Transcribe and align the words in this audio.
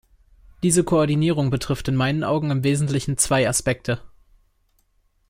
Diese 0.63 0.83
Koordinierung 0.83 1.51
betrifft 1.51 1.87
in 1.87 1.95
meinen 1.95 2.23
Augen 2.23 2.49
im 2.49 2.63
wesentlichen 2.63 3.19
zwei 3.19 3.47
Aspekte. 3.47 4.01